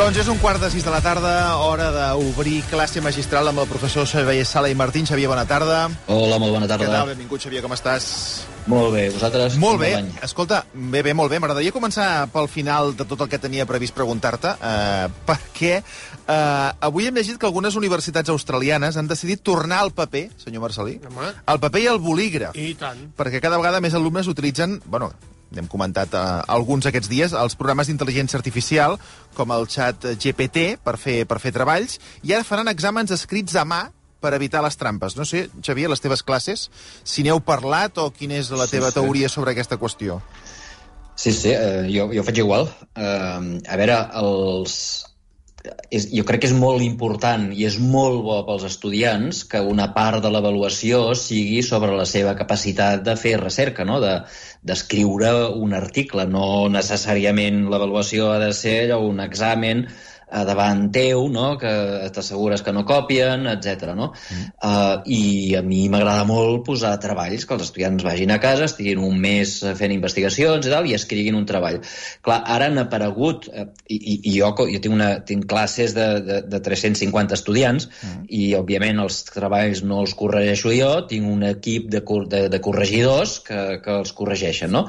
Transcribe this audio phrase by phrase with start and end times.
[0.00, 3.66] Doncs és un quart de sis de la tarda, hora d'obrir classe magistral amb el
[3.68, 5.04] professor Xavier Sala i Martín.
[5.04, 5.90] Xavier, bona tarda.
[6.08, 6.86] Hola, molt bona tarda.
[6.86, 7.10] Què tal?
[7.10, 8.06] Benvingut, Xavier, com estàs?
[8.72, 9.58] Molt bé, vosaltres?
[9.60, 9.90] Molt bé.
[10.24, 11.36] Escolta, bé, bé, molt bé.
[11.44, 17.10] M'agradaria començar pel final de tot el que tenia previst preguntar-te, eh, perquè eh, avui
[17.10, 21.28] hem llegit que algunes universitats australianes han decidit tornar al paper, senyor Marcelí, Home.
[21.44, 23.04] al paper i al bolígraf, I tant.
[23.20, 25.12] perquè cada vegada més alumnes utilitzen, bueno,
[25.54, 28.98] n'hem comentat eh, alguns aquests dies, els programes d'intel·ligència artificial,
[29.36, 33.64] com el xat GPT, per fer, per fer treballs, i ara faran exàmens escrits a
[33.64, 33.88] mà
[34.20, 35.16] per evitar les trampes.
[35.16, 36.68] No sé, Xavier, les teves classes,
[37.04, 38.98] si n'heu parlat o quina és la Sí, teva sí.
[39.00, 40.20] teoria sobre aquesta qüestió.
[41.16, 42.68] Sí, sí, eh, jo, jo faig igual.
[42.96, 44.76] Eh, a veure, els...
[45.90, 49.90] És, jo crec que és molt important i és molt bo pels estudiants que una
[49.96, 53.98] part de l'avaluació sigui sobre la seva capacitat de fer recerca, no?
[54.00, 54.14] de
[54.64, 56.26] d'escriure un article.
[56.28, 59.86] No necessàriament l'avaluació ha de ser allò, un examen
[60.30, 61.56] a davant teu, no?
[61.58, 61.70] que
[62.14, 63.92] t'assegures que no copien, etc.
[63.98, 64.10] No?
[64.14, 64.46] Mm.
[64.62, 65.22] Uh, I
[65.58, 69.56] a mi m'agrada molt posar treballs, que els estudiants vagin a casa, estiguin un mes
[69.64, 71.80] eh, fent investigacions i tal, i escriguin un treball.
[72.26, 76.08] Clar, ara han aparegut, eh, i, i, i jo, jo tinc, una, tinc classes de,
[76.26, 78.28] de, de 350 estudiants, mm.
[78.28, 83.40] i òbviament els treballs no els corregeixo jo, tinc un equip de, de, de corregidors
[83.46, 84.86] que, que els corregeixen, no?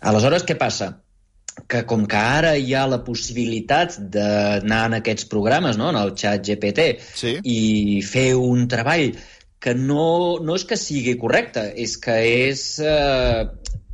[0.00, 0.94] Aleshores, què passa?
[1.70, 5.90] Que com que ara hi ha la possibilitat d'anar en aquests programes, no?
[5.94, 7.36] en el xat GPT, Sí.
[7.46, 9.12] i fer un treball
[9.60, 12.16] que no, no és que sigui correcte, és que
[12.50, 12.64] és...
[12.80, 13.44] Eh,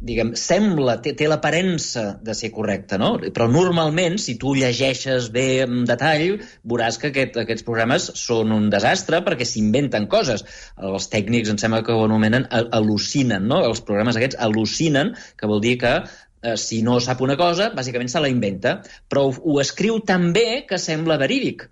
[0.07, 3.15] diguem, sembla, té, té l'aparença de ser correcte, no?
[3.35, 6.37] Però normalment, si tu llegeixes bé en detall,
[6.69, 10.45] veuràs que aquest, aquests programes són un desastre perquè s'inventen coses.
[10.77, 13.63] Els tècnics, em sembla que ho anomenen, al- al·lucinen, no?
[13.67, 15.97] Els programes aquests al·lucinen, que vol dir que
[16.47, 20.31] eh, si no sap una cosa, bàsicament se la inventa, però ho, ho escriu tan
[20.37, 21.69] bé que sembla verídic.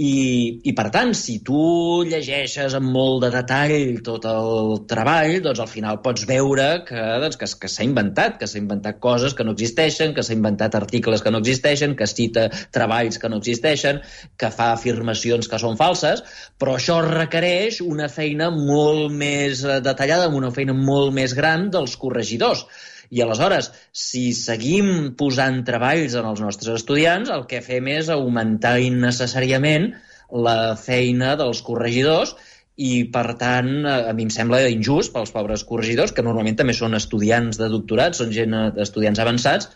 [0.00, 1.60] I, I, per tant, si tu
[2.08, 7.36] llegeixes amb molt de detall tot el treball, doncs al final pots veure que, doncs,
[7.36, 11.20] que, que s'ha inventat, que s'ha inventat coses que no existeixen, que s'ha inventat articles
[11.20, 14.00] que no existeixen, que cita treballs que no existeixen,
[14.40, 16.24] que fa afirmacions que són falses,
[16.56, 22.00] però això requereix una feina molt més eh, detallada, una feina molt més gran dels
[22.00, 22.64] corregidors.
[23.10, 28.78] I aleshores, si seguim posant treballs en els nostres estudiants, el que fem és augmentar
[28.84, 29.90] innecessàriament
[30.30, 32.36] la feina dels corregidors
[32.80, 36.96] i, per tant, a mi em sembla injust pels pobres corregidors, que normalment també són
[36.96, 39.68] estudiants de doctorat, són gent eh, estudiants avançats,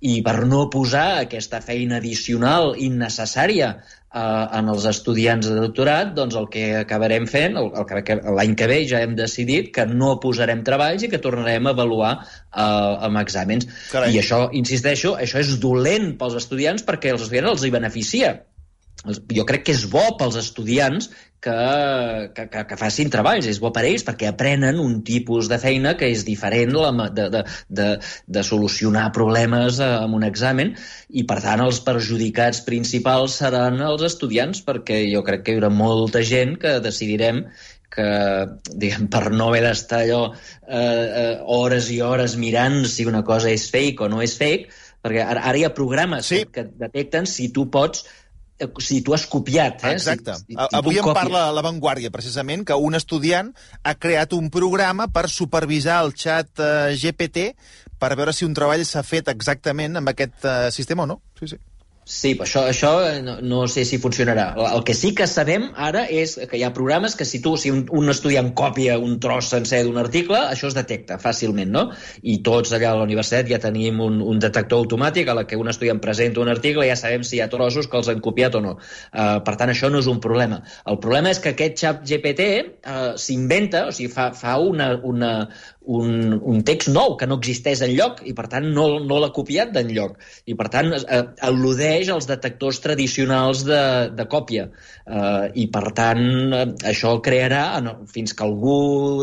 [0.00, 4.20] i per no posar aquesta feina addicional innecessària eh,
[4.58, 9.12] en els estudiants de doctorat, doncs el que acabarem fent, l'any que ve ja hem
[9.18, 13.68] decidit que no posarem treballs i que tornarem a avaluar eh, amb exàmens.
[13.92, 14.14] Carai.
[14.14, 18.38] I això, insisteixo, això és dolent pels estudiants perquè els estudiants els hi beneficia.
[19.32, 21.08] Jo crec que és bo pels estudiants
[21.40, 25.58] que, que, que, que facin treballs, és bo per ells perquè aprenen un tipus de
[25.62, 27.42] feina que és diferent la de, de,
[27.80, 27.88] de,
[28.26, 30.74] de solucionar problemes eh, amb un examen
[31.10, 35.72] i per tant els perjudicats principals seran els estudiants perquè jo crec que hi haurà
[35.72, 37.46] molta gent que decidirem
[37.90, 38.06] que,
[38.70, 43.50] diguem, per no haver d'estar allò eh, eh, hores i hores mirant si una cosa
[43.50, 44.70] és fake o no és fake,
[45.02, 46.44] perquè ara, ara hi ha programes Sí.
[46.44, 48.06] que, que detecten si tu pots
[48.78, 49.84] si tu has copiat.
[49.84, 49.94] Eh?
[49.96, 50.34] Exacte.
[50.40, 51.16] Si, si, si Avui copies.
[51.16, 56.60] parla La Vanguardia, precisament, que un estudiant ha creat un programa per supervisar el xat
[56.60, 57.50] eh, GPT
[58.00, 61.20] per veure si un treball s'ha fet exactament amb aquest eh, sistema o no.
[61.38, 61.60] Sí, sí.
[62.10, 64.48] Sí, però això, això eh, no, no sé si funcionarà.
[64.74, 67.70] El que sí que sabem ara és que hi ha programes que si tu, si
[67.70, 71.84] un, un estudiant copia un tros sencer d'un article, això es detecta fàcilment, no?
[72.26, 75.60] I tots allà a la universitat ja tenim un, un detector automàtic a la que
[75.60, 78.18] un estudiant presenta un article i ja sabem si hi ha trossos que els han
[78.26, 78.74] copiat o no.
[79.14, 80.64] Uh, per tant, això no és un problema.
[80.90, 85.34] El problema és que aquest xap GPT uh, s'inventa, o sigui, fa, fa una, una,
[85.80, 89.72] un, un text nou que no existeix enlloc i per tant no, no l'ha copiat
[89.72, 90.18] d'enlloc
[90.52, 93.82] i per tant eh, al·ludeix els detectors tradicionals de,
[94.16, 94.68] de còpia.
[95.10, 96.20] Uh, I, per tant,
[96.54, 98.76] uh, això crearà, no, fins que algú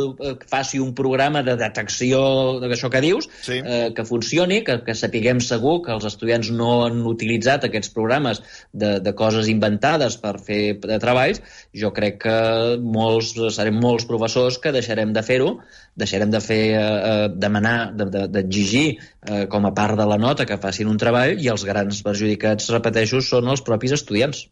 [0.10, 2.20] uh, faci un programa de detecció
[2.60, 3.62] d'això que dius, sí.
[3.62, 8.42] uh, que funcioni, que, que sapiguem segur que els estudiants no han utilitzat aquests programes
[8.74, 11.40] de, de coses inventades per fer de treballs,
[11.72, 12.38] jo crec que
[12.84, 15.54] molts, serem molts professors que deixarem de fer-ho,
[15.96, 20.20] deixarem de fer, eh, uh, demanar, d'exigir de, de, eh, com a part de la
[20.22, 24.46] nota que facin un treball i els grans perjudicats, repeteixo, són els propis estudiants.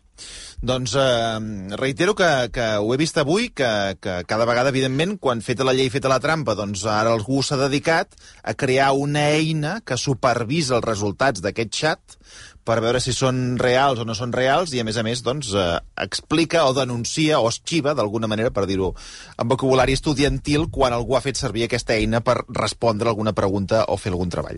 [0.66, 3.70] Doncs eh, reitero que, que ho he vist avui, que,
[4.02, 7.60] que cada vegada, evidentment, quan feta la llei, feta la trampa, doncs ara algú s'ha
[7.60, 12.20] dedicat a crear una eina que supervisa els resultats d'aquest xat
[12.66, 15.52] per veure si són reals o no són reals i, a més a més, doncs,
[15.54, 18.92] eh, explica o denuncia o esquiva, d'alguna manera, per dir-ho
[19.38, 24.00] en vocabulari estudiantil, quan algú ha fet servir aquesta eina per respondre alguna pregunta o
[24.02, 24.58] fer algun treball.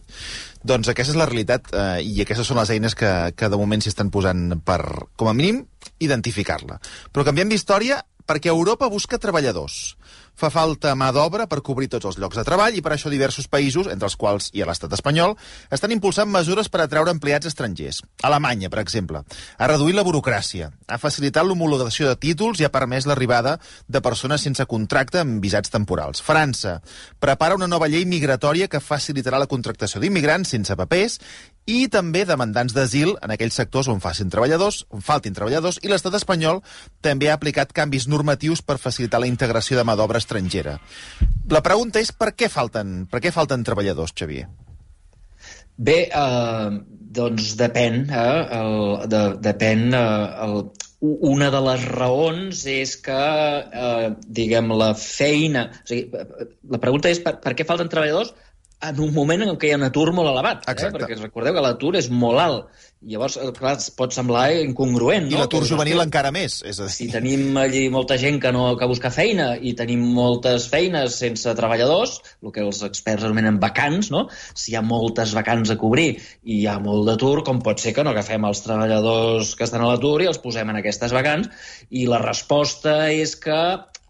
[0.63, 3.83] Doncs aquesta és la realitat eh, i aquestes són les eines que, que de moment
[3.83, 4.81] s'hi estan posant per,
[5.19, 5.65] com a mínim,
[5.99, 6.79] identificar-la.
[7.11, 9.95] Però canviem d'història perquè Europa busca treballadors.
[10.37, 13.47] Fa falta mà d'obra per cobrir tots els llocs de treball i per això diversos
[13.49, 15.33] països, entre els quals hi ha l'estat espanyol,
[15.73, 18.03] estan impulsant mesures per atraure empleats estrangers.
[18.21, 19.23] Alemanya, per exemple,
[19.57, 23.57] ha reduït la burocràcia, ha facilitat l'homologació de títols i ha permès l'arribada
[23.87, 26.21] de persones sense contracte amb visats temporals.
[26.21, 26.77] França
[27.19, 31.17] prepara una nova llei migratòria que facilitarà la contractació d'immigrants sense papers
[31.67, 36.15] i també demandants d'asil en aquells sectors on facin treballadors, on faltin treballadors, i l'estat
[36.15, 36.61] espanyol
[37.03, 40.77] també ha aplicat canvis normatius per facilitar la integració de mà d'obra estrangera.
[41.51, 44.47] La pregunta és per què falten, per què falten treballadors, Xavier?
[45.77, 46.69] Bé, eh,
[47.19, 48.07] doncs depèn.
[48.09, 48.75] Eh, el,
[49.11, 50.55] de, depèn eh, el,
[51.29, 53.21] una de les raons és que,
[53.83, 54.09] eh,
[54.39, 55.67] diguem, la feina...
[55.83, 56.25] O sigui,
[56.73, 58.33] la pregunta és per, per què falten treballadors?
[58.85, 60.89] En un moment en què hi ha un atur molt elevat, eh?
[60.93, 62.83] perquè recordeu que l'atur és molt alt.
[63.05, 65.27] Llavors, eh, clar, pot semblar incongruent.
[65.29, 65.43] I no?
[65.43, 66.57] l'atur juvenil encara més.
[66.65, 66.93] És a dir...
[66.95, 71.53] Si tenim allí molta gent que, no, que busca feina i tenim moltes feines sense
[71.59, 74.25] treballadors, el que els experts anomenen vacants, no?
[74.57, 77.93] si hi ha moltes vacants a cobrir i hi ha molt d'atur, com pot ser
[77.93, 81.53] que no agafem els treballadors que estan a l'atur i els posem en aquestes vacants?
[81.93, 83.61] I la resposta és que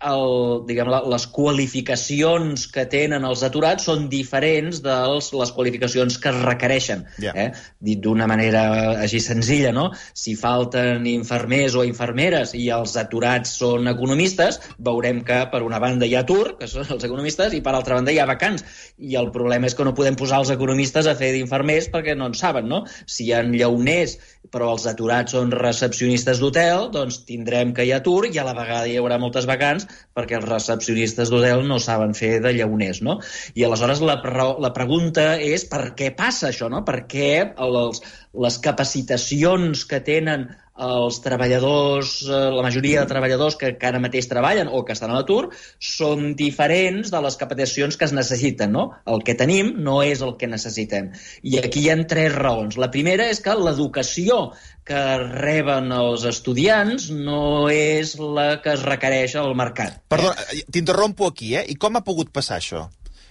[0.06, 6.42] el, diguem, les qualificacions que tenen els aturats són diferents de les qualificacions que es
[6.44, 7.06] requereixen.
[7.24, 7.34] Yeah.
[7.34, 7.48] Eh?
[7.81, 8.63] Dit d'una manera
[9.03, 9.89] així senzilla, no?
[10.18, 16.07] Si falten infermers o infermeres i els aturats són economistes, veurem que per una banda
[16.07, 18.65] hi ha atur, que són els economistes, i per altra banda hi ha vacants.
[18.97, 22.31] I el problema és que no podem posar els economistes a fer d'infermers perquè no
[22.31, 22.83] en saben, no?
[23.06, 24.18] Si hi ha llauners
[24.51, 28.56] però els aturats són recepcionistes d'hotel, doncs tindrem que hi ha atur i a la
[28.57, 33.18] vegada hi haurà moltes vacants perquè els recepcionistes d'hotel no saben fer de llauners, no?
[33.56, 34.18] I aleshores la,
[34.63, 36.83] la pregunta és per què passa això, no?
[36.88, 37.31] Per què
[37.68, 38.01] els,
[38.38, 40.48] les capacitacions que tenen
[40.78, 45.12] els treballadors, eh, la majoria de treballadors que, que ara mateix treballen o que estan
[45.12, 45.50] a l'atur,
[45.81, 48.72] són diferents de les capacitacions que es necessiten.
[48.75, 48.92] No?
[49.10, 51.10] El que tenim no és el que necessitem.
[51.42, 52.78] I aquí hi ha tres raons.
[52.78, 54.51] La primera és que l'educació
[54.88, 59.98] que reben els estudiants no és la que es requereix al mercat.
[60.13, 60.62] Perdona, eh?
[60.72, 61.66] t'interrompo aquí, eh?
[61.74, 62.86] I com ha pogut passar això?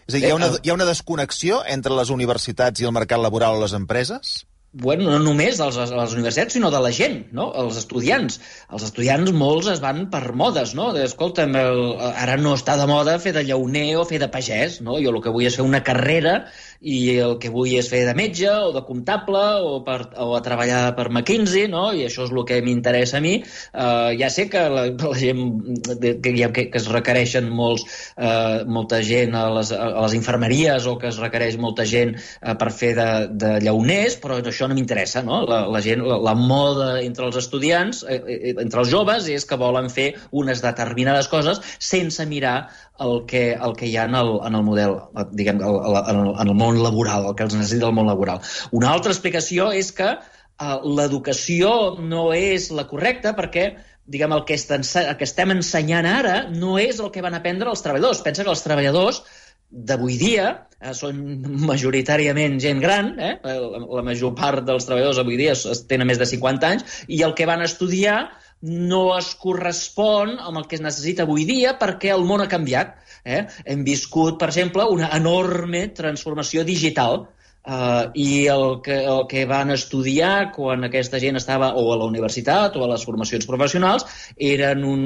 [0.06, 2.94] És a dir, hi ha, una, hi ha una desconnexió entre les universitats i el
[2.94, 4.44] mercat laboral o les empreses?
[4.82, 7.48] Bueno, no només dels, de les universitats, sinó de la gent, no?
[7.62, 8.38] els estudiants.
[8.68, 10.90] Els estudiants, molts es van per modes, no?
[11.00, 11.82] Escolta'm, el,
[12.12, 14.98] ara no està de moda fer de llauner o fer de pagès, no?
[15.00, 16.42] Jo el que vull és fer una carrera
[16.80, 20.42] i el que vull és fer de metge o de comptable o, per, o a
[20.44, 21.88] treballar per McKinsey, no?
[21.96, 23.36] i això és el que m'interessa a mi.
[23.72, 25.42] Uh, ja sé que la, la gent
[25.86, 27.86] que, que, que es requereixen molts,
[28.16, 32.54] uh, molta gent a les, a les infermeries o que es requereix molta gent uh,
[32.60, 35.22] per fer de, de llauners, però això no m'interessa.
[35.26, 35.42] No?
[35.48, 39.58] La, la, gent, la, la moda entre els estudiants, eh, entre els joves, és que
[39.60, 42.56] volen fer unes determinades coses sense mirar
[43.00, 44.96] el que, el que hi ha en el, en el model,
[45.32, 48.40] diguem, en el, en el món laboral, el que els necessita el món laboral.
[48.76, 53.70] Una altra explicació és que uh, l'educació no és la correcta perquè
[54.06, 57.82] diguem, el que, el que estem ensenyant ara no és el que van aprendre els
[57.82, 58.22] treballadors.
[58.22, 59.22] Pensa que els treballadors
[59.70, 60.48] d'avui dia
[60.80, 61.20] eh, són
[61.66, 63.36] majoritàriament gent gran, eh?
[63.44, 65.56] la, la major part dels treballadors avui dia
[65.88, 68.18] tenen més de 50 anys, i el que van estudiar
[68.66, 72.96] no es correspon amb el que es necessita avui dia perquè el món ha canviat.
[73.26, 73.42] Eh?
[73.66, 77.26] Hem viscut, per exemple, una enorme transformació digital
[77.66, 82.06] Uh, I el que, el que van estudiar quan aquesta gent estava o a la
[82.06, 84.04] universitat o a les formacions professionals
[84.38, 85.00] eren un,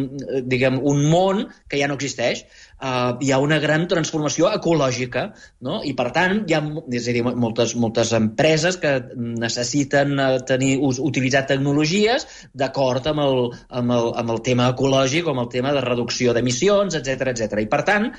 [0.45, 1.41] diguem, un món
[1.73, 2.43] que ja no existeix.
[2.81, 5.27] Uh, hi ha una gran transformació ecològica,
[5.67, 5.81] no?
[5.87, 6.61] I, per tant, hi ha
[6.99, 13.41] és a dir, moltes, moltes empreses que necessiten uh, tenir, utilitzar tecnologies d'acord amb, el,
[13.69, 17.65] amb, el, amb el tema ecològic o amb el tema de reducció d'emissions, etc etc.
[17.65, 18.11] I, per tant,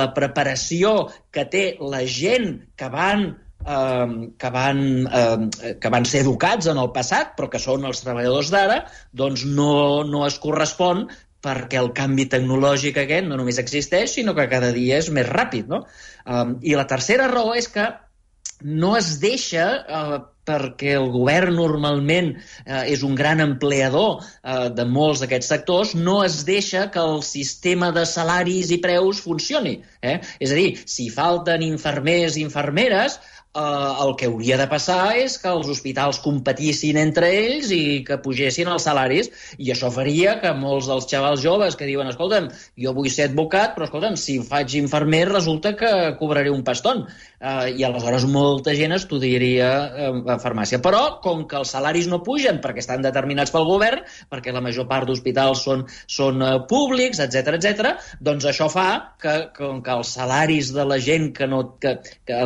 [0.00, 0.96] la preparació
[1.32, 3.30] que té la gent que van
[3.66, 8.04] eh, que, van, eh, que van ser educats en el passat, però que són els
[8.04, 9.72] treballadors d'ara, doncs no,
[10.08, 11.08] no es correspon
[11.44, 15.70] perquè el canvi tecnològic aquest no només existeix, sinó que cada dia és més ràpid.
[15.72, 15.84] No?
[16.26, 17.88] Um, I la tercera raó és que
[18.60, 20.18] no es deixa uh,
[20.50, 26.20] perquè el govern normalment eh, és un gran empleador eh, de molts d'aquests sectors, no
[26.26, 29.78] es deixa que el sistema de salaris i preus funcioni.
[30.02, 30.18] Eh?
[30.40, 33.20] És a dir, si falten infermers i infermeres,
[33.54, 38.20] eh, el que hauria de passar és que els hospitals competissin entre ells i que
[38.24, 42.50] pugessin els salaris, i això faria que molts dels xavals joves que diuen escolta'm,
[42.84, 47.06] jo vull ser advocat, però escolta'm, si faig infermer resulta que cobraré un paston.
[47.40, 50.80] Eh, I aleshores molta gent estudiaria eh, farmàcia.
[50.84, 54.86] Però, com que els salaris no pugen perquè estan determinats pel govern, perquè la major
[54.90, 58.86] part d'hospitals són, són uh, públics, etc etc, doncs això fa
[59.20, 61.62] que, com que els salaris de la gent que no...
[61.80, 61.96] Que,
[62.28, 62.40] que,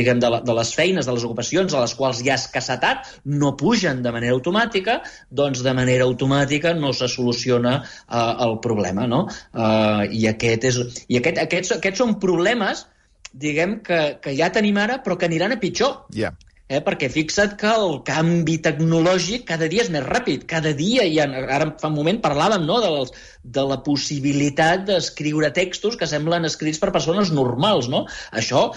[0.00, 3.10] diguem, de de, de les feines, de les ocupacions a les quals hi ha escassetat,
[3.42, 5.00] no pugen de manera automàtica,
[5.42, 9.24] doncs de manera automàtica no se soluciona uh, el problema, no?
[9.50, 12.86] Uh, I, aquest és, i aquest, aquests, aquests són problemes
[13.32, 16.04] diguem que, que ja tenim ara, però que aniran a pitjor.
[16.14, 16.34] Yeah.
[16.70, 20.44] Eh, perquè fixa't que el canvi tecnològic cada dia és més ràpid.
[20.50, 23.10] Cada dia, i ara fa un moment parlàvem no, de, les,
[23.56, 27.90] de la possibilitat d'escriure textos que semblen escrits per persones normals.
[27.90, 28.04] No?
[28.30, 28.68] Això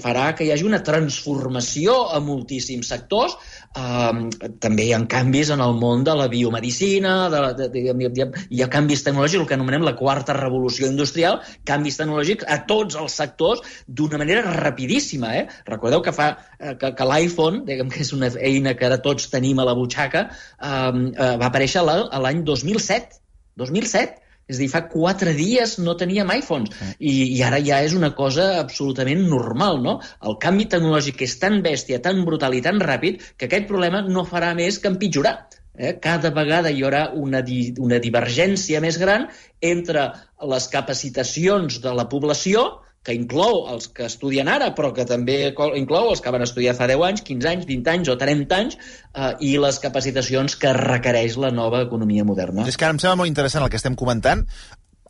[0.00, 3.36] farà que hi hagi una transformació a moltíssims sectors.
[3.74, 4.28] Um,
[4.62, 8.26] també hi ha canvis en el món de la biomedicina, de, de, de, de, de,
[8.54, 12.94] hi ha canvis tecnològics, el que anomenem la quarta revolució industrial, canvis tecnològics a tots
[13.00, 15.34] els sectors d'una manera rapidíssima.
[15.40, 15.44] Eh?
[15.66, 19.26] Recordeu que fa eh, que, que l'iPhone, diguem que és una eina que ara tots
[19.32, 20.28] tenim a la butxaca,
[20.62, 23.22] um, uh, va aparèixer l'any 2007.
[23.58, 27.96] 2007 és a dir, fa quatre dies no teníem iPhones i, i ara ja és
[27.96, 29.98] una cosa absolutament normal, no?
[30.28, 34.26] El canvi tecnològic és tan bèstia, tan brutal i tan ràpid que aquest problema no
[34.28, 35.36] farà més que empitjorar.
[35.74, 35.96] Eh?
[36.02, 39.26] Cada vegada hi haurà una, di una divergència més gran
[39.64, 40.10] entre
[40.54, 42.66] les capacitacions de la població
[43.04, 45.36] que inclou els que estudien ara, però que també
[45.76, 48.78] inclou els que van estudiar fa 10 anys, 15 anys, 20 anys o 30 anys,
[49.12, 52.64] eh, i les capacitacions que requereix la nova economia moderna.
[52.68, 54.46] És que ara em sembla molt interessant el que estem comentant.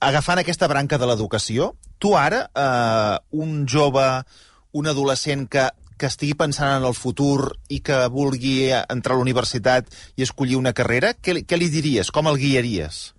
[0.02, 1.70] Agafant aquesta branca de l'educació,
[2.02, 4.10] tu ara, eh, un jove,
[4.74, 9.22] un adolescent que que estigui pensant en el futur i que vulgui entrar a la
[9.22, 9.86] universitat
[10.18, 12.10] i escollir una carrera, què, què li diries?
[12.10, 13.13] Com el guiaries?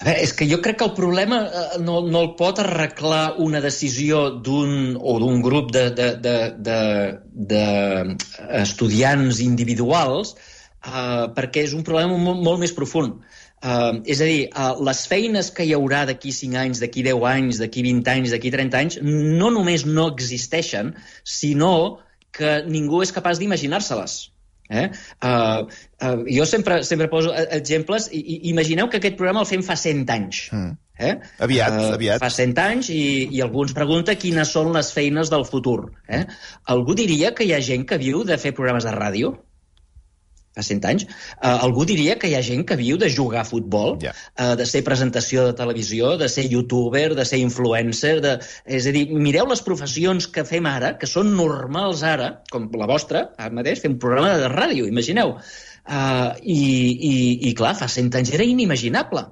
[0.00, 3.36] A veure, és que jo crec que el problema eh, no, no el pot arreglar
[3.44, 6.34] una decisió d'un o d'un grup de, de, de,
[6.66, 6.80] de,
[7.52, 7.62] de
[8.58, 13.22] estudiants individuals uh, perquè és un problema molt, molt més profund.
[13.64, 17.24] Uh, és a dir, uh, les feines que hi haurà d'aquí 5 anys, d'aquí 10
[17.30, 21.74] anys, d'aquí 20 anys, d'aquí 30 anys, no només no existeixen, sinó
[22.34, 24.18] que ningú és capaç d'imaginar-se-les.
[24.70, 24.86] Eh?
[25.20, 25.66] Uh,
[26.00, 28.08] uh, jo sempre, sempre poso e, exemples.
[28.12, 30.40] I, i, imagineu que aquest programa el fem fa 100 anys.
[30.52, 30.76] Mm.
[31.04, 31.14] Eh?
[31.44, 32.22] Aviat, uh, aviat.
[32.22, 33.02] Fa 100 anys i,
[33.34, 35.90] i algú ens pregunta quines són les feines del futur.
[36.08, 36.24] Eh?
[36.74, 39.34] Algú diria que hi ha gent que viu de fer programes de ràdio?
[40.54, 43.48] Fa 100 anys, uh, algú diria que hi ha gent que viu de jugar a
[43.48, 44.14] futbol, yeah.
[44.38, 48.36] uh, de ser presentació de televisió, de ser youtuber, de ser influencer, de...
[48.64, 52.90] és a dir, mireu les professions que fem ara, que són normals ara, com la
[52.90, 55.38] vostra, ara mateix, fem un programa de ràdio, imagineu.
[55.84, 56.60] Uh, i,
[56.94, 57.16] i,
[57.50, 59.26] I clar, fa 100 anys era inimaginable.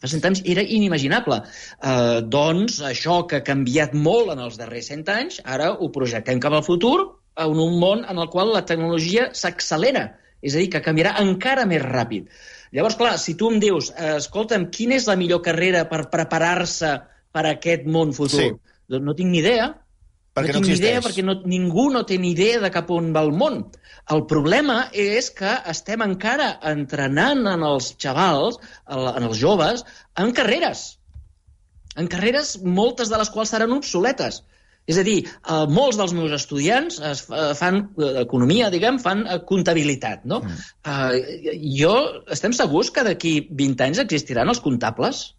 [0.00, 1.40] Fa 100 anys era inimaginable.
[1.78, 6.42] Uh, doncs això que ha canviat molt en els darrers 100 anys, ara ho projectem
[6.42, 6.98] cap al futur,
[7.40, 10.08] en un món en el qual la tecnologia s'accelera
[10.40, 12.30] és a dir, que canviarà encara més ràpid.
[12.76, 16.96] Llavors, clar, si tu em dius, eh, escolta'm, quina és la millor carrera per preparar-se
[17.34, 18.44] per a aquest món futur?
[18.44, 18.76] Sí.
[18.90, 19.72] Doncs no tinc ni idea.
[20.34, 20.92] Perquè no, no tinc existeix.
[20.92, 23.64] idea perquè no, ningú no té ni idea de cap on va el món.
[24.14, 29.84] El problema és que estem encara entrenant en els xavals, en els joves,
[30.22, 30.86] en carreres.
[31.98, 34.44] En carreres, moltes de les quals seran obsoletes.
[34.88, 39.26] És a dir, eh, molts dels meus estudiants es, eh, fan eh, economia, diguem, fan
[39.26, 40.40] eh, comptabilitat, no?
[40.40, 40.70] Mm.
[40.92, 41.92] Eh, jo,
[42.30, 45.34] estem segurs que d'aquí 20 anys existiran els comptables?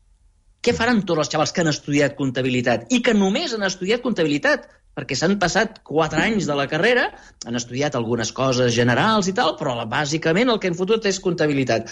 [0.62, 4.70] Què faran tots els xavals que han estudiat comptabilitat i que només han estudiat comptabilitat?
[4.92, 7.06] perquè s'han passat quatre anys de la carrera,
[7.48, 11.88] han estudiat algunes coses generals i tal, però bàsicament el que han fotut és comptabilitat.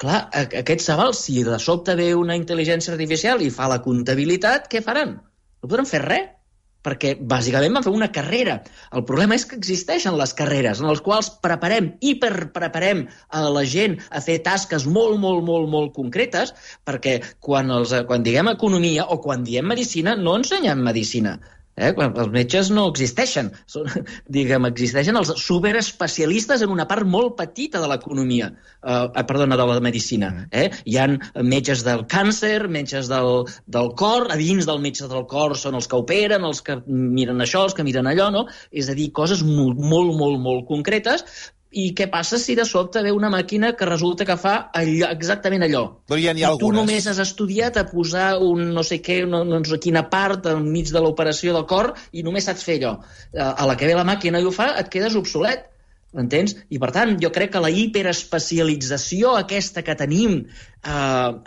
[0.00, 4.80] Clar, aquest xaval, si de sobte ve una intel·ligència artificial i fa la comptabilitat, què
[4.80, 5.18] faran?
[5.60, 6.37] No podran fer res
[6.86, 8.58] perquè bàsicament van fer una carrera.
[8.94, 13.04] El problema és que existeixen les carreres en les quals preparem, hiperpreparem
[13.34, 16.54] a la gent a fer tasques molt, molt, molt, molt concretes,
[16.88, 21.38] perquè quan, els, quan diguem economia o quan diem medicina, no ensenyem medicina.
[21.78, 21.92] Eh?
[21.98, 23.52] Els metges no existeixen.
[23.70, 23.88] Són,
[24.38, 28.50] diguem, existeixen els superespecialistes en una part molt petita de l'economia,
[28.82, 30.32] eh, perdona, de la medicina.
[30.34, 30.48] Mm.
[30.52, 30.84] Eh?
[30.90, 31.18] Hi han
[31.54, 35.88] metges del càncer, metges del, del cor, a dins del metge del cor són els
[35.90, 38.46] que operen, els que miren això, els que miren allò, no?
[38.72, 41.24] És a dir, coses molt, molt, molt, molt concretes,
[41.70, 45.66] i què passa si de sobte ve una màquina que resulta que fa allò, exactament
[45.66, 45.82] allò?
[46.08, 46.80] Però ja n'hi ha I tu algunes.
[46.80, 50.92] només has estudiat a posar un no sé què, no, no sé quina part enmig
[50.94, 52.94] de l'operació del cor i només saps fer allò.
[53.36, 55.68] A la que ve la màquina i ho fa, et quedes obsolet.
[56.16, 56.54] Entens?
[56.72, 60.92] I, per tant, jo crec que la hiperespecialització aquesta que tenim eh,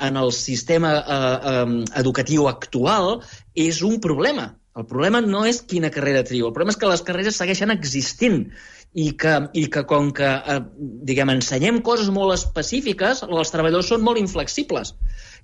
[0.08, 1.16] en el sistema eh,
[1.52, 3.24] eh, educatiu actual
[3.58, 4.52] és un problema.
[4.78, 8.46] El problema no és quina carrera trio, el problema és que les carreres segueixen existint
[8.94, 10.60] i que, i que com que eh,
[11.08, 14.94] diguem, ensenyem coses molt específiques, els treballadors són molt inflexibles.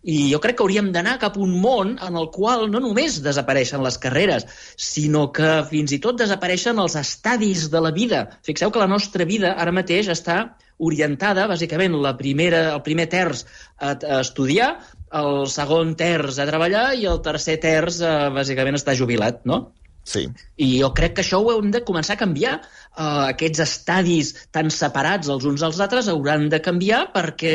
[0.04, 3.22] I jo crec que hauríem d'anar cap a un món en el qual no només
[3.24, 8.28] desapareixen les carreres, sinó que fins i tot desapareixen els estadis de la vida.
[8.46, 10.38] Fixeu que la nostra vida ara mateix està
[10.78, 13.48] orientada, bàsicament, la primera, el primer terç
[13.80, 14.76] a, a estudiar,
[15.18, 19.72] el segon terç a treballar i el tercer terç, a, bàsicament, està jubilat, no?
[20.08, 20.24] Sí.
[20.56, 22.54] I jo crec que això ho hem de començar a canviar.
[22.98, 27.52] Uh, aquests estadis tan separats els uns dels altres hauran de canviar perquè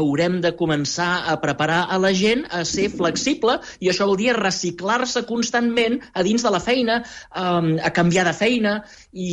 [0.00, 4.32] haurem de començar a preparar a la gent a ser flexible i això vol dir
[4.38, 7.02] reciclar-se constantment a dins de la feina,
[7.34, 8.78] um, a canviar de feina
[9.12, 9.28] i,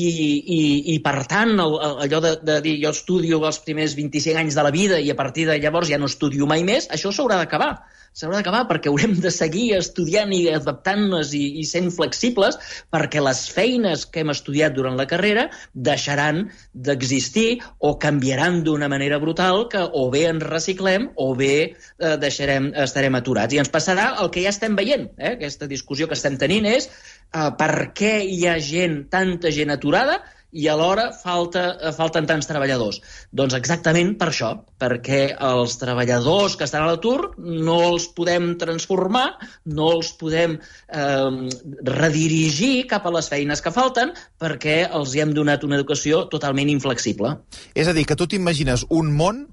[0.58, 0.62] i,
[0.98, 4.68] i per tant, el, allò de, de dir jo estudio els primers 25 anys de
[4.68, 7.76] la vida i a partir de llavors ja no estudio mai més, això s'haurà d'acabar
[8.14, 12.60] s'haurà d'acabar perquè haurem de seguir estudiant i adaptant-nos i, i sent flexibles
[12.94, 16.44] perquè les feines que hem estudiat durant la carrera deixaran
[16.74, 17.48] d'existir
[17.80, 23.18] o canviaran d'una manera brutal que o bé ens reciclem o bé eh, deixarem, estarem
[23.18, 23.54] aturats.
[23.54, 25.10] I ens passarà el que ja estem veient.
[25.18, 25.34] Eh?
[25.34, 30.22] Aquesta discussió que estem tenint és eh, per què hi ha gent, tanta gent aturada
[30.54, 33.00] i alhora falta, eh, falten tants treballadors?
[33.32, 39.26] Doncs exactament per això, perquè els treballadors que estan a l'atur no els podem transformar,
[39.66, 41.50] no els podem eh,
[41.90, 46.70] redirigir cap a les feines que falten, perquè els hi hem donat una educació totalment
[46.70, 47.38] inflexible.
[47.74, 49.46] És a dir, que tu t'imagines un món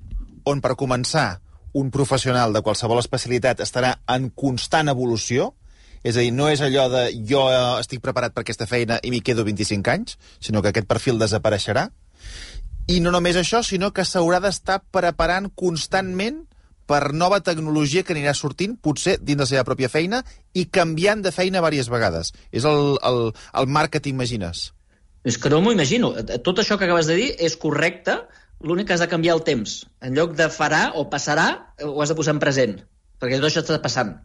[0.45, 1.41] on, per començar,
[1.73, 5.53] un professional de qualsevol especialitat estarà en constant evolució,
[6.03, 7.43] és a dir, no és allò de jo
[7.81, 11.91] estic preparat per aquesta feina i m'hi quedo 25 anys, sinó que aquest perfil desapareixerà.
[12.91, 16.47] I no només això, sinó que s'haurà d'estar preparant constantment
[16.91, 20.25] per nova tecnologia que anirà sortint, potser dins la seva pròpia feina,
[20.59, 22.33] i canviant de feina diverses vegades.
[22.51, 23.21] És el, el,
[23.63, 24.71] el marc que t'imagines.
[25.23, 26.11] És que no m'ho imagino.
[26.43, 28.17] Tot això que acabes de dir és correcte,
[28.65, 29.85] l'únic que has de canviar el temps.
[30.03, 31.47] En lloc de farà o passarà,
[31.85, 32.75] ho has de posar en present,
[33.23, 34.17] perquè tot això està passant.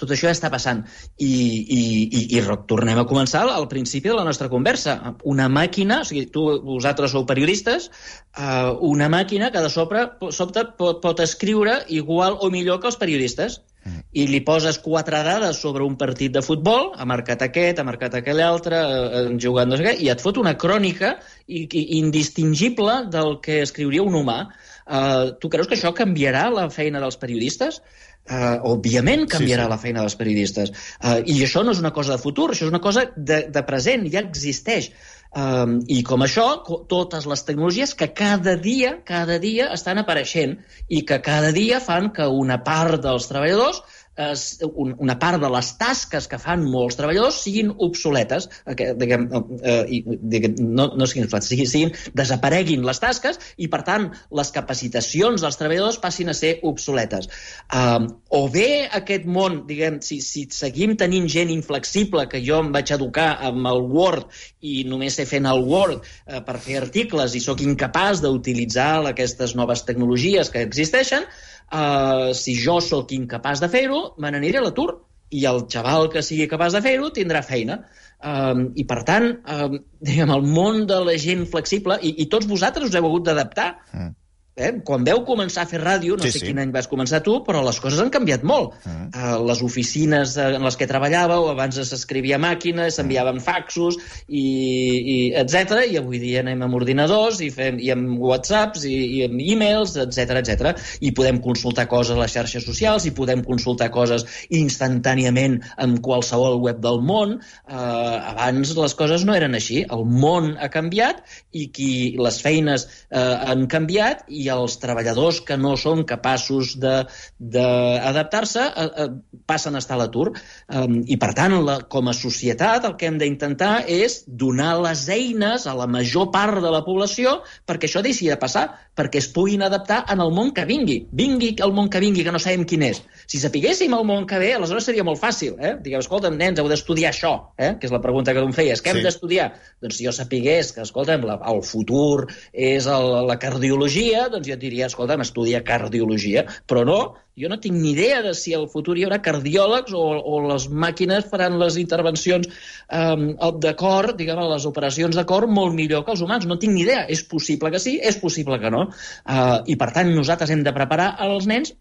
[0.00, 0.80] Tot això ja està passant.
[1.22, 4.96] I, i, i, i tornem a començar al principi de la nostra conversa.
[5.30, 7.90] Una màquina, o sigui, tu, vosaltres sou periodistes,
[8.34, 12.98] uh, una màquina que de sobre, sobte pot, pot escriure igual o millor que els
[12.98, 13.60] periodistes.
[13.84, 14.02] Mm.
[14.16, 18.16] I li poses quatre dades sobre un partit de futbol, ha marcat aquest, ha marcat
[18.18, 23.02] aquell altre, eh, jugant no sé què, i et fot una crònica i, i, indistingible
[23.12, 24.38] del que escriuria un humà.
[24.84, 27.78] Uh, tu creus que això canviarà la feina dels periodistes?
[28.24, 29.72] Uh, òbviament canviarà sí, sí.
[29.74, 30.70] la feina dels periodistes.
[30.96, 33.62] Uh, I això no és una cosa de futur, això és una cosa de, de
[33.68, 34.88] present, ja existeix.
[35.34, 36.44] Um, I com això,
[36.88, 42.12] totes les tecnologies que cada dia, cada dia estan apareixent i que cada dia fan
[42.14, 43.82] que una part dels treballadors
[44.16, 44.34] eh,
[44.76, 48.48] una part de les tasques que fan molts treballadors siguin obsoletes,
[48.78, 49.26] que, diguem,
[49.62, 54.10] eh, i, diguem, no, no siguin obsoletes, siguin, siguin, desapareguin les tasques i, per tant,
[54.34, 57.30] les capacitacions dels treballadors passin a ser obsoletes.
[57.74, 62.72] Um, o bé aquest món, diguem, si, si seguim tenint gent inflexible, que jo em
[62.74, 64.30] vaig educar amb el Word
[64.64, 69.54] i només sé fent el Word eh, per fer articles i sóc incapaç d'utilitzar aquestes
[69.58, 71.26] noves tecnologies que existeixen,
[71.74, 74.88] uh, si jo sóc incapaç de fer-ho, me n'aniré a l'atur
[75.34, 77.80] i el xaval que sigui capaç de fer-ho tindrà feina.
[78.24, 82.48] Um, I, per tant, um, diguem, el món de la gent flexible, i, i tots
[82.48, 83.72] vosaltres us heu hagut d'adaptar.
[83.92, 84.14] Mm.
[84.54, 84.70] Eh?
[84.86, 86.46] Quan veu començar a fer ràdio, no Sí, sé sí.
[86.46, 88.76] quin any vas començar tu, però les coses han canviat molt.
[88.86, 89.08] Mm.
[89.10, 95.16] Uh, les oficines en les que treballàveu, abans s'escrivia a màquines, s'enviaven faxos, i, i
[95.42, 95.80] etc.
[95.90, 99.96] I avui dia anem amb ordinadors, i, fem, i amb whatsapps, i, i amb e-mails,
[100.04, 100.86] etc etc.
[101.02, 104.22] I podem consultar coses a les xarxes socials, i podem consultar coses
[104.54, 107.40] instantàniament en qualsevol web del món.
[107.66, 109.82] Uh, abans les coses no eren així.
[109.90, 111.90] El món ha canviat i qui
[112.22, 119.08] les feines uh, han canviat i els treballadors que no són capaços d'adaptar-se uh, uh,
[119.46, 120.32] passen a estar a l'atur.
[120.68, 125.06] Um, I, per tant, la, com a societat, el que hem d'intentar és donar les
[125.14, 129.30] eines a la major part de la població perquè això deixi de passar, perquè es
[129.34, 130.98] puguin adaptar en el món que vingui.
[131.12, 133.02] Vingui el món que vingui, que no sabem quin és.
[133.26, 135.56] Si sapiguéssim el món que ve, aleshores seria molt fàcil.
[135.58, 135.74] Eh?
[135.84, 137.74] Digueu, escolta'm, nens, heu d'estudiar això, eh?
[137.80, 138.82] que és la pregunta que tu em feies.
[138.84, 138.98] Què Sí.
[138.98, 139.50] hem d'estudiar?
[139.82, 144.56] Doncs si jo sapigués que, escolta'm, la, el futur és el, la cardiologia, doncs jo
[144.56, 146.44] et diria, escolta'm, estudia cardiologia.
[146.68, 146.98] Però no,
[147.40, 150.68] jo no tinc ni idea de si al futur hi haurà cardiòlegs o, o les
[150.70, 152.46] màquines faran les intervencions
[152.92, 153.24] um,
[153.58, 156.46] de cor, diguem, les operacions de cor molt millor que els humans.
[156.46, 157.06] No tinc ni idea.
[157.10, 158.86] És possible que sí, és possible que no.
[159.24, 161.74] Uh, I, per tant, nosaltres hem de preparar els nens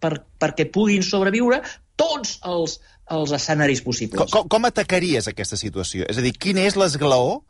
[0.00, 1.60] per, perquè puguin sobreviure
[2.00, 2.78] tots els,
[3.12, 4.32] els escenaris possibles.
[4.32, 6.06] Com, com, atacaries aquesta situació?
[6.08, 7.40] És a dir, quin és l'esglaó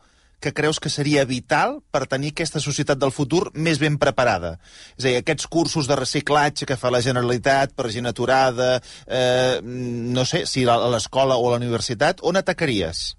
[0.41, 4.55] que creus que seria vital per tenir aquesta societat del futur més ben preparada?
[4.97, 9.61] És a dir, aquests cursos de reciclatge que fa la Generalitat per gent aturada, eh,
[9.63, 13.11] no sé, si a l'escola o a la universitat, on atacaries?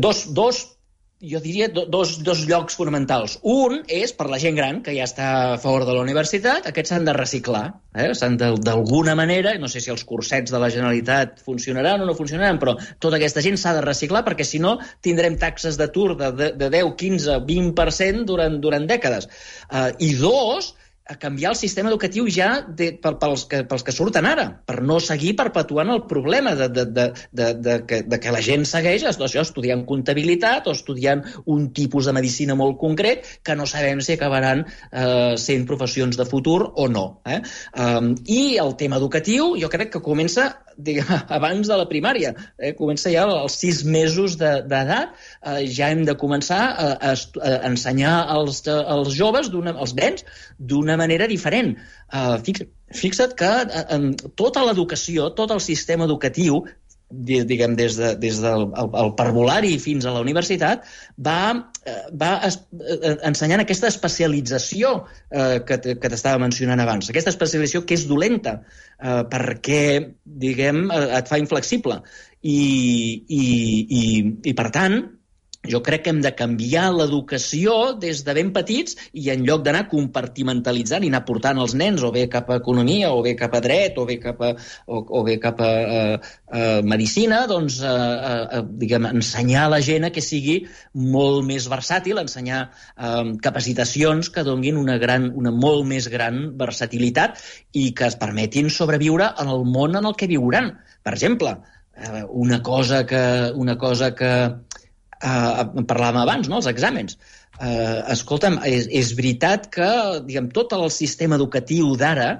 [0.00, 0.64] Dos, dos
[1.20, 3.38] jo diria do, dos, dos llocs fonamentals.
[3.48, 6.92] Un és per la gent gran, que ja està a favor de la universitat, aquests
[6.92, 7.64] s'han de reciclar,
[7.96, 8.10] eh?
[8.14, 12.60] s'han d'alguna manera, no sé si els cursets de la Generalitat funcionaran o no funcionaran,
[12.60, 16.50] però tota aquesta gent s'ha de reciclar perquè si no tindrem taxes d'atur de, de,
[16.60, 19.30] de 10, 15, 20% durant, durant dècades.
[19.70, 20.74] Uh, I dos,
[21.08, 24.98] a canviar el sistema educatiu ja de, pels, que, pels que surten ara, per no
[25.02, 29.06] seguir perpetuant el problema de, de, de, de, de, que, de que la gent segueix
[29.06, 34.16] això, estudiant comptabilitat o estudiant un tipus de medicina molt concret que no sabem si
[34.16, 37.06] acabaran eh, sent professions de futur o no.
[37.26, 37.40] Eh?
[37.78, 41.06] Um, I el tema educatiu jo crec que comença diguem,
[41.38, 42.32] abans de la primària.
[42.58, 42.74] Eh?
[42.78, 47.54] Comença ja als sis mesos de- d'edat, eh, ja hem de començar a, a, a
[47.70, 50.26] ensenyar als, als joves, als nens,
[50.58, 51.76] d'una manera diferent.
[52.12, 56.64] Uh, fix, fixa't que uh, tota l'educació, tot el sistema educatiu,
[57.10, 60.86] di- diguem, des, de, des del el, el parvulari fins a la universitat,
[61.22, 61.38] va,
[61.86, 62.58] eh, va es,
[63.28, 64.92] ensenyant aquesta especialització
[65.30, 67.10] eh, que, que t'estava mencionant abans.
[67.10, 68.58] Aquesta especialització que és dolenta,
[68.98, 69.82] eh, perquè,
[70.24, 72.00] diguem, et fa inflexible.
[72.42, 72.58] I,
[73.28, 73.44] i,
[74.00, 74.02] i,
[74.50, 75.00] i per tant,
[75.70, 79.86] jo crec que hem de canviar l'educació des de ben petits i en lloc d'anar
[79.90, 83.62] compartimentalitzant i anar portant els nens o bé cap a economia o bé cap a
[83.64, 84.52] dret o bé cap a,
[84.86, 86.02] o, o bé cap a, a,
[86.58, 90.58] a medicina, doncs a, a, diguem, ensenyar a la gent que sigui
[90.94, 97.40] molt més versàtil, ensenyar um, capacitacions que donguin una, gran, una molt més gran versatilitat
[97.74, 100.72] i que es permetin sobreviure en el món en el que viuran.
[101.02, 101.56] Per exemple,
[101.96, 104.32] eh, una cosa que, una cosa que
[105.22, 106.60] eh, parlàvem abans, no?
[106.60, 107.18] els exàmens.
[107.56, 109.90] Eh, escolta'm, és, és veritat que
[110.26, 112.30] diguem, tot el sistema educatiu d'ara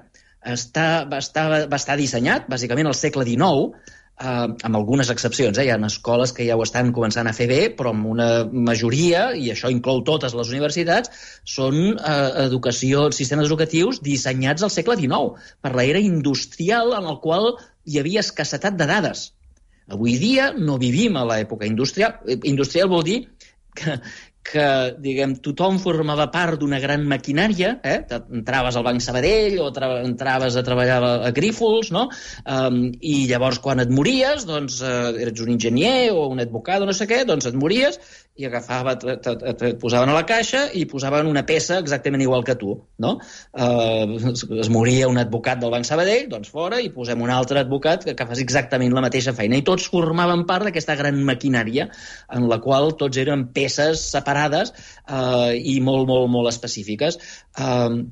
[0.46, 5.58] està, va, estar, va estar dissenyat, bàsicament, al segle XIX, eh, amb algunes excepcions.
[5.58, 5.66] Eh?
[5.66, 8.28] Hi ha escoles que ja ho estan començant a fer bé, però amb una
[8.70, 11.12] majoria, i això inclou totes les universitats,
[11.56, 17.54] són eh, educació, sistemes educatius dissenyats al segle XIX, per l'era industrial en el qual
[17.86, 19.30] hi havia escassetat de dades.
[19.92, 22.18] Avui dia no vivim a l'època industrial.
[22.26, 23.20] Eh, Industrial vol dir
[23.76, 23.98] que,
[24.46, 24.66] que
[25.02, 27.98] diguem, tothom formava part d'una gran maquinària, eh?
[28.38, 32.06] entraves al Banc Sabadell o tra entraves a treballar a, a Grífols, no?
[32.44, 36.88] Um, I llavors quan et mories, doncs uh, eres un enginyer o un advocat o
[36.88, 38.00] no sé què, doncs et mories
[38.36, 42.44] i agafava, et, et, et, posaven a la caixa i posaven una peça exactament igual
[42.44, 43.12] que tu, no?
[43.56, 47.62] Uh, es, es moria un advocat del Banc Sabadell, doncs fora, i posem un altre
[47.62, 49.56] advocat que, que fas exactament la mateixa feina.
[49.56, 51.88] I tots formaven part d'aquesta gran maquinària
[52.36, 57.20] en la qual tots eren peces separades uh, i molt, molt, molt específiques.
[57.56, 58.04] Uh,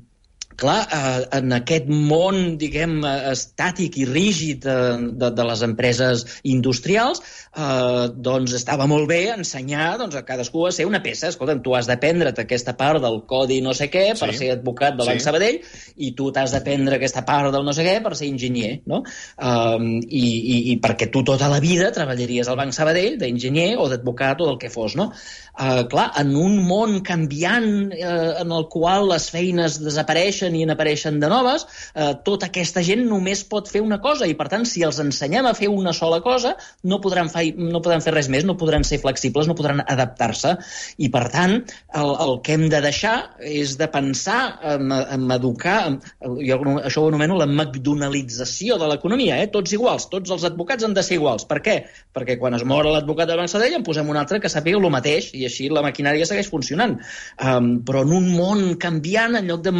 [0.59, 6.25] clar, eh, en aquest món, diguem, eh, estàtic i rígid eh, de, de les empreses
[6.43, 7.21] industrials,
[7.55, 11.29] eh, doncs estava molt bé ensenyar doncs, a cadascú a ser una peça.
[11.31, 14.37] Escolta, tu has d'aprendre't aquesta part del codi no sé què per Sí.
[14.43, 15.25] ser advocat del Banc Sí.
[15.25, 15.59] Sabadell
[15.97, 19.01] i tu t'has d'aprendre aquesta part del no sé què per ser enginyer, no?
[19.39, 23.87] Um, i, i, I perquè tu tota la vida treballaries al Banc Sabadell d'enginyer o
[23.89, 25.11] d'advocat o del que fos, no?
[25.55, 31.17] Uh, clar, en un món canviant uh, en el qual les feines desapareixen i n'apareixen
[31.21, 34.83] de noves, uh, tota aquesta gent només pot fer una cosa i, per tant, si
[34.85, 36.53] els ensenyem a fer una sola cosa,
[36.85, 40.55] no podran, fer, no podran fer res més, no podran ser flexibles, no podran adaptar-se.
[41.01, 41.57] I, per tant,
[41.97, 44.39] el, el que hem de deixar és de pensar
[44.75, 45.99] en, en educar, en,
[46.45, 49.49] jo això ho anomeno la McDonaldització de l'economia, eh?
[49.53, 51.47] tots iguals, tots els advocats han de ser iguals.
[51.49, 51.77] Per què?
[52.15, 54.89] Perquè quan es mor l'advocat de Banc Sabadell en posem un altre que sàpiga el
[54.93, 56.97] mateix i així la maquinària segueix funcionant.
[57.41, 59.73] Um, però en un món canviant, en lloc de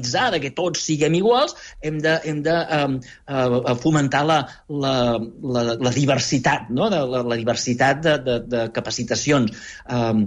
[0.00, 4.94] De que tots siguem iguals, hem de, hem de um, uh, fomentar la, la,
[5.42, 6.90] la, la diversitat, no?
[6.92, 9.54] de, la, la diversitat de, de, de capacitacions.
[9.88, 10.26] Um,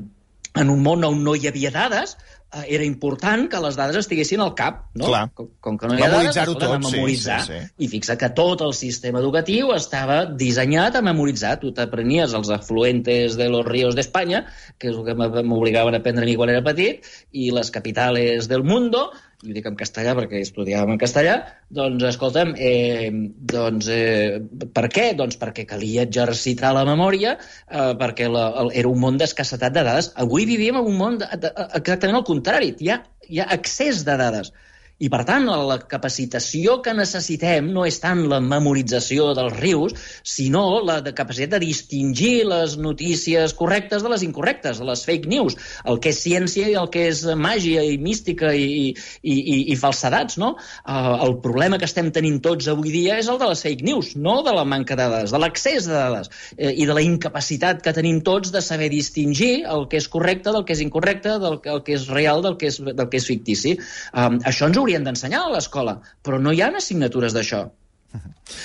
[0.57, 2.15] en un món on no hi havia dades,
[2.51, 5.07] eh, era important que les dades estiguessin al cap, no?
[5.11, 5.21] Clar.
[5.37, 7.39] Com, com que no hi ha dades, escolta, tot, sí, memoritzar.
[7.45, 7.85] sí, sí.
[7.85, 11.55] I fixa que tot el sistema educatiu estava dissenyat a memoritzar.
[11.61, 14.45] Tu t'aprenies els afluentes de los ríos d'Espanya,
[14.77, 18.49] que és el que m'obligaven a aprendre a mi quan era petit, i les capitales
[18.51, 19.09] del mundo,
[19.47, 21.35] i dic en castellà perquè estudiàvem en castellà,
[21.71, 23.07] doncs, escolta'm, eh,
[23.53, 24.39] doncs, eh,
[24.75, 25.05] per què?
[25.19, 27.37] Doncs perquè calia exercitar la memòria,
[27.69, 30.11] eh, perquè la, el, era un món d'escassetat de dades.
[30.19, 32.73] Avui vivim en un món de, de, exactament el contrari.
[32.83, 32.99] Hi ha,
[33.29, 34.51] hi ha accés de dades.
[34.99, 39.95] I, per tant, la capacitació que necessitem no és tant la memorització dels rius,
[40.27, 45.29] sinó la de capacitat de distingir les notícies correctes de les incorrectes, de les fake
[45.31, 45.55] news,
[45.87, 49.77] el que és ciència i el que és màgia i mística i, i, i, i
[49.79, 50.51] falsedats, no?
[50.83, 54.11] Uh, el problema que estem tenint tots avui dia és el de les fake news,
[54.19, 57.79] no de la manca de dades, de l'accés de dades eh, i de la incapacitat
[57.85, 61.59] que tenim tots de saber distingir el que és correcte del que és incorrecte, del
[61.63, 63.77] que, el que és real del que és, del que és fictici.
[64.11, 67.67] Um, això ens haurien d'ensenyar a l'escola, però no hi ha assignatures d'això.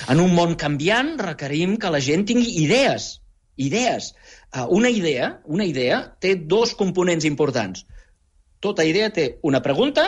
[0.09, 3.19] En un món canviant requerim que la gent tingui idees.
[3.61, 4.13] Idees.
[4.49, 7.85] Uh, una idea, una idea té dos components importants.
[8.59, 10.07] Tota idea té una pregunta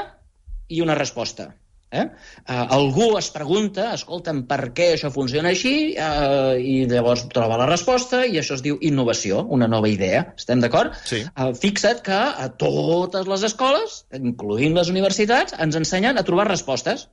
[0.68, 1.52] i una resposta.
[1.88, 2.04] Eh?
[2.44, 7.70] Uh, algú es pregunta, escolta'm, per què això funciona així, uh, i llavors troba la
[7.70, 10.26] resposta, i això es diu innovació, una nova idea.
[10.36, 10.98] Estem d'acord?
[11.08, 11.22] Sí.
[11.32, 17.08] Uh, fixa't que a totes les escoles, incloent les universitats, ens ensenyen a trobar respostes.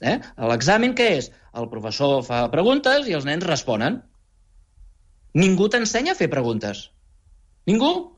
[0.00, 0.16] Eh?
[0.48, 1.30] L'examen què és?
[1.56, 4.00] El professor fa preguntes i els nens responen.
[5.36, 6.86] Ningú t'ensenya a fer preguntes.
[7.68, 8.15] Ningú.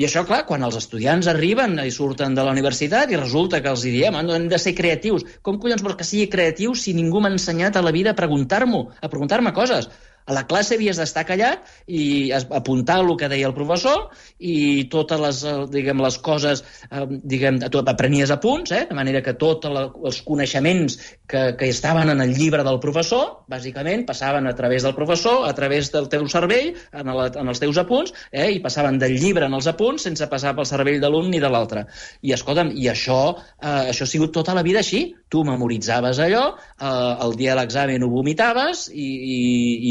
[0.00, 3.68] I això, clar, quan els estudiants arriben i surten de la universitat i resulta que
[3.74, 5.26] els diem "Ah, no, hem de ser creatius.
[5.42, 8.86] Com collons vols que sigui creatiu si ningú m'ha ensenyat a la vida a preguntar-m'ho,
[9.02, 9.90] a preguntar-me coses?
[10.24, 14.04] A la classe havies d'estar callat i apuntar el que deia el professor
[14.38, 18.86] i totes les, eh, diguem, les coses, eh, diguem, tu aprenies a punts, eh?
[18.88, 20.98] de manera que tots els coneixements
[21.32, 25.54] que, que estaven en el llibre del professor, bàsicament, passaven a través del professor, a
[25.56, 28.50] través del teu cervell, en, la, en els teus apunts, eh?
[28.52, 31.48] i passaven del llibre en els apunts sense passar pel cervell de l'un ni de
[31.48, 31.86] l'altre.
[32.20, 33.20] I, escolta'm, i això,
[33.56, 35.06] eh, això ha sigut tota la vida així.
[35.32, 39.38] Tu memoritzaves allò, eh, el dia de l'examen ho vomitaves, i, i,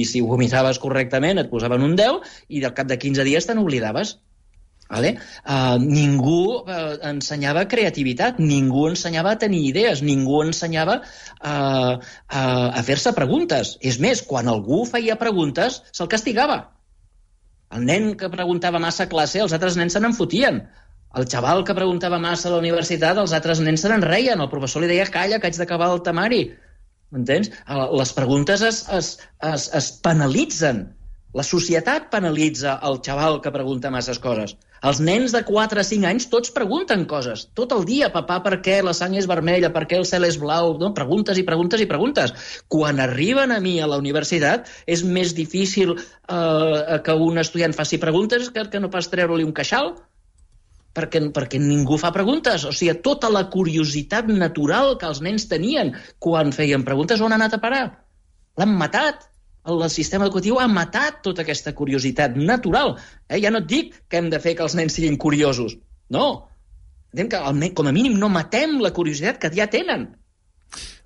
[0.02, 3.50] i si ho vomitaves correctament et posaven un 10, i al cap de 15 dies
[3.50, 4.20] te n'oblidaves.
[4.92, 5.14] Vale?
[5.48, 12.42] Uh, ningú uh, ensenyava creativitat, ningú ensenyava a tenir idees, ningú ensenyava uh, a,
[12.76, 13.78] a fer-se preguntes.
[13.80, 16.60] És més, quan algú feia preguntes, se'l castigava.
[17.72, 20.60] El nen que preguntava massa a classe, els altres nens se n'enfotien.
[21.20, 24.44] El xaval que preguntava massa a la universitat, els altres nens se n'en reien.
[24.44, 26.42] El professor li deia, calla, que haig d'acabar el temari.
[27.16, 27.48] M'entens?
[27.52, 29.14] Eh, Les preguntes es, es,
[29.54, 30.84] es, es penalitzen.
[31.36, 34.58] La societat penalitza el xaval que pregunta masses coses.
[34.90, 37.44] Els nens de 4 a 5 anys tots pregunten coses.
[37.58, 40.40] Tot el dia, papà, per què la sang és vermella, per què el cel és
[40.42, 40.74] blau?
[40.82, 40.90] No?
[40.98, 42.34] Preguntes i preguntes i preguntes.
[42.72, 48.02] Quan arriben a mi a la universitat és més difícil eh, que un estudiant faci
[48.02, 49.94] preguntes que, que no pas treure-li un queixal
[50.98, 52.66] perquè, perquè ningú fa preguntes.
[52.66, 57.40] O sigui, tota la curiositat natural que els nens tenien quan feien preguntes, on ha
[57.40, 57.86] anat a parar?
[58.60, 59.28] L'han matat.
[59.70, 62.96] El sistema educatiu ha matat tota aquesta curiositat natural.
[63.30, 63.38] Eh?
[63.44, 65.78] Ja no et dic que hem de fer que els nens siguin curiosos.
[66.10, 66.48] No.
[67.14, 70.08] Entenc que com a mínim no matem la curiositat que ja tenen.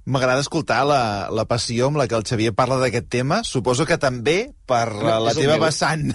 [0.05, 1.01] M'agrada escoltar la,
[1.33, 3.39] la passió amb la que el Xavier parla d'aquest tema.
[3.43, 5.63] Suposo que també per Home, la, la és el teva meu.
[5.65, 6.11] vessant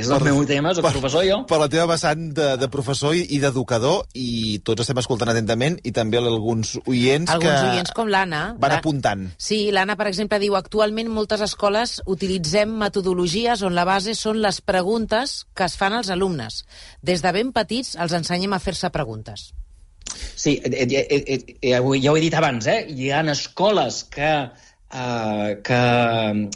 [0.00, 1.36] És el meu tema, soc professor jo.
[1.46, 5.76] Per la teva vessant de, de professor i, i d'educador, i tots estem escoltant atentament,
[5.86, 8.40] i també alguns oients Alguns que oients com l'Anna.
[8.58, 9.22] van La- apuntant.
[9.38, 14.58] Sí, l'Anna, per exemple, diu actualment moltes escoles utilitzem metodologies on la base són les
[14.66, 16.64] preguntes que es fan als alumnes.
[17.02, 19.52] Des de ben petits els ensenyem a fer-se preguntes.
[20.38, 22.84] Sí, eh, eh, eh, eh, ja ho he dit abans, eh?
[22.88, 24.30] Hi ha escoles que,
[24.92, 25.80] eh, que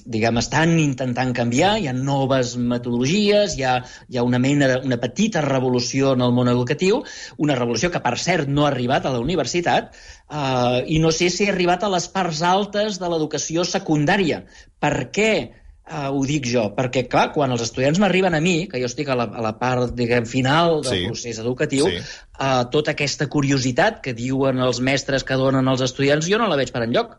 [0.05, 3.75] diguem, estan intentant canviar, hi ha noves metodologies, hi ha,
[4.09, 7.03] hi ha una mena de, una petita revolució en el món educatiu,
[7.39, 9.91] una revolució que, per cert, no ha arribat a la universitat,
[10.31, 14.45] eh, i no sé si ha arribat a les parts altes de l'educació secundària.
[14.83, 15.33] Per què?
[15.83, 19.09] Uh, ho dic jo, perquè, clar, quan els estudiants m'arriben a mi, que jo estic
[19.11, 21.07] a la, a la part, diguem, final del Sí.
[21.09, 21.99] procés educatiu, Sí.
[22.39, 26.57] uh, tota aquesta curiositat que diuen els mestres que donen als estudiants, jo no la
[26.57, 27.19] veig per enlloc.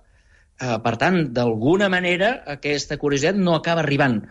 [0.61, 4.23] Uh, per tant, d'alguna manera, aquesta curiositat no acaba arribant.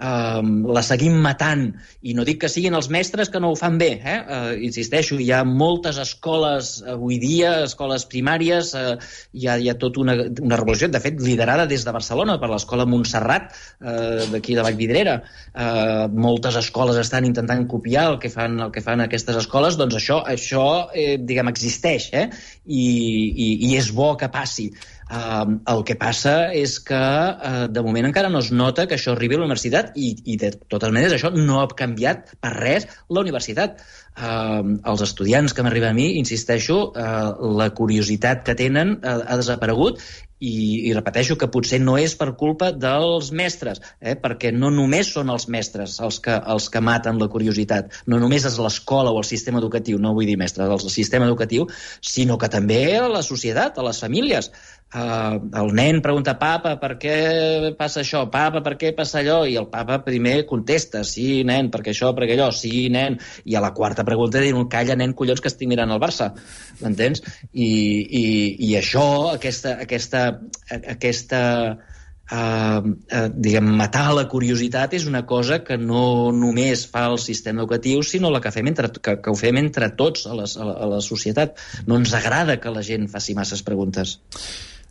[0.00, 0.40] Uh,
[0.72, 1.66] la seguim matant.
[2.00, 3.90] I no dic que siguin els mestres que no ho fan bé.
[4.00, 4.16] Eh?
[4.20, 8.94] Uh, insisteixo, hi ha moltes escoles avui dia, escoles primàries, uh,
[9.36, 12.48] hi, ha, hi ha tota una, una revolució, de fet, liderada des de Barcelona per
[12.52, 13.52] l'escola Montserrat,
[13.84, 15.18] uh, d'aquí de Vallvidrera.
[15.52, 19.98] Uh, moltes escoles estan intentant copiar el que fan, el que fan aquestes escoles, doncs
[20.00, 22.30] això, això eh, diguem, existeix, eh?
[22.64, 22.86] I,
[23.30, 24.70] i, i és bo que passi.
[25.10, 29.16] Uh, el que passa és que uh, de moment encara no es nota que això
[29.16, 32.86] arribi a la universitat i, i de totes maneres això no ha canviat per res
[33.10, 33.82] la universitat.
[34.14, 39.38] Uh, els estudiants que m'arriben a mi, insisteixo, uh, la curiositat que tenen uh, ha
[39.40, 39.98] desaparegut
[40.40, 44.16] i, i repeteixo que potser no és per culpa dels mestres, eh?
[44.20, 48.46] perquè no només són els mestres els que, els que maten la curiositat, no només
[48.48, 51.68] és l'escola o el sistema educatiu, no vull dir mestres, el sistema educatiu,
[52.00, 54.50] sinó que també a la societat, a les famílies.
[54.90, 57.12] Uh, el nen pregunta, papa, per què
[57.78, 58.24] passa això?
[58.32, 59.44] Papa, per què passa allò?
[59.46, 63.20] I el papa primer contesta, sí, nen, perquè això, perquè allò, sí, nen.
[63.46, 66.32] I a la quarta pregunta diu, calla, nen, collons, que estic mirant el Barça.
[66.80, 67.22] M'entens?
[67.52, 68.24] I, i,
[68.66, 70.26] I això, aquesta, aquesta,
[70.96, 71.44] aquesta
[72.30, 77.64] Uh, uh, diguem, matar la curiositat és una cosa que no només fa el sistema
[77.64, 80.68] educatiu, sinó la que fem entre, que, que ho fem entre tots a, les, a,
[80.68, 81.58] la, a la societat.
[81.90, 84.20] No ens agrada que la gent faci masses preguntes.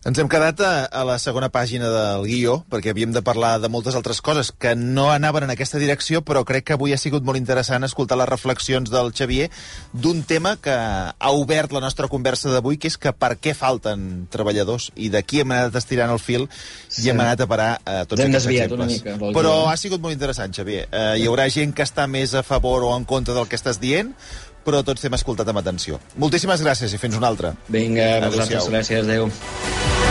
[0.07, 3.67] Ens hem quedat a, a la segona pàgina del guió, perquè havíem de parlar de
[3.67, 7.25] moltes altres coses que no anaven en aquesta direcció, però crec que avui ha sigut
[7.27, 9.49] molt interessant escoltar les reflexions del Xavier
[9.91, 14.29] d'un tema que ha obert la nostra conversa d'avui, que és que per què falten
[14.31, 16.47] treballadors, i d'aquí hem anat estirant el fil
[16.87, 17.03] Sí.
[17.03, 19.01] i hem anat a parar a tots hem aquests exemples.
[19.03, 20.87] mica però ha sigut molt interessant, Xavier.
[20.93, 23.83] Uh, hi haurà gent que està més a favor o en contra del que estàs
[23.83, 24.15] dient,
[24.65, 25.99] però tots t'hem escoltat amb atenció.
[26.17, 27.55] Moltíssimes gràcies i fins una altra.
[27.67, 28.31] Vinga, Adéu-siau.
[28.39, 30.08] vosaltres, gràcies, adeu.